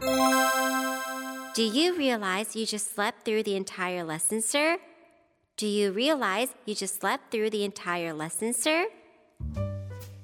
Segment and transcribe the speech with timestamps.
[0.00, 4.78] Do you realize you just slept through the entire lesson, sir?
[5.56, 8.86] Do you realize you just slept through the entire lesson, sir?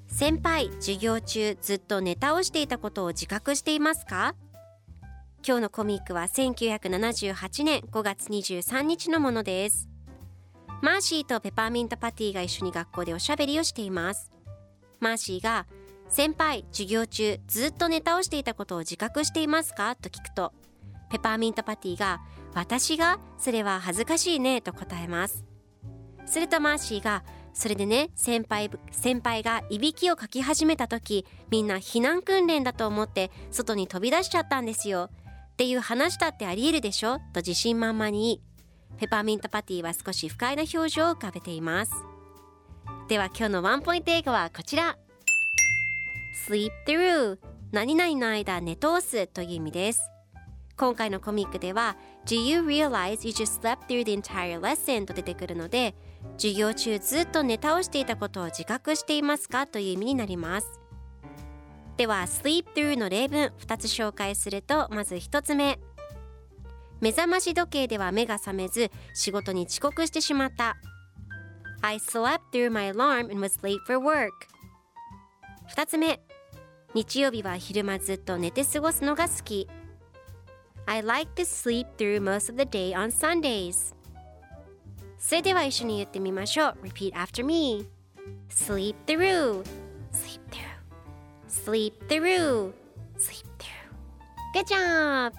[0.07, 4.37] 先輩、授業中ずっと寝倒していたことを自覚していますか
[5.45, 9.89] 今日のコミックは1978年5月23日のものです。
[10.83, 14.31] マーシーとペパーミントパティが一緒に学校でおしゃべりをしています。
[15.01, 15.67] マーシーが
[16.09, 20.53] 「先輩、授業中ずっと寝倒していたことを自覚していますか?」と聞くと
[21.11, 22.21] ペパーミントパティが
[22.55, 25.45] 「私がそれは恥ずかしいね」と答えます。
[26.27, 35.11] するとマーシーが「それでね先輩先輩がいびきをかき始めた時みんな避難訓練だと思って外に飛び出しちゃったんですよ」
[35.53, 37.19] っていう話だってありえるでしょ？
[37.33, 38.41] と自信満々に
[38.99, 41.93] ペパーミントパティは少し不快な表情を浮かべています。
[43.09, 44.97] では今日のワンポイント英語はこちら。
[46.47, 47.39] Sleep through
[47.73, 50.11] 何々の間寝通すという意味です
[50.77, 55.95] 今回のコミックでは Do you realize you just slept through the entire lesson と出てくるので
[56.37, 60.81] 授業中ずっと寝倒していたことを自覚していますかという意味になります
[61.97, 65.79] では sleep through の例文2つ紹介するとまず1つ目
[67.01, 70.77] 目覚まし時計では目が覚めず仕事に遅刻してしまった
[71.81, 74.29] I slept through my alarm and was late for work
[75.75, 76.21] 2つ目
[76.95, 79.69] 日曜日は昼間ずっと寝て過ごすのが好き
[80.87, 83.95] I like to sleep through most of the day on Sundays
[85.19, 87.89] それでは一緒に言ってみましょう Repeat after me
[88.49, 89.65] Sleep through
[90.13, 90.63] Sleep through
[91.49, 92.73] Sleep through
[93.19, 93.85] Sleep through
[94.55, 95.33] Good job!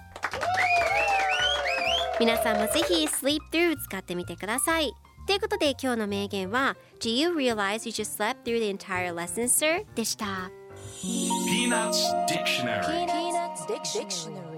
[2.20, 4.92] 皆さんもぜひ Sleep through 使ってみてください
[5.26, 9.86] ということで今日の名言は Do you realize you just slept through the entire lesson, sir?
[9.94, 10.50] でした
[11.02, 13.06] Peanuts Dictionary.
[13.06, 14.55] Peanuts Dictionary